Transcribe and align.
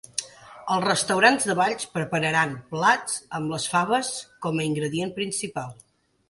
Els 0.75 0.85
restaurants 0.85 1.43
de 1.49 1.55
Valls 1.59 1.85
prepararan 1.97 2.55
plats 2.71 3.19
amb 3.41 3.53
les 3.57 3.69
faves 3.75 4.11
com 4.47 4.59
ingredient 4.65 5.15
principal. 5.21 5.79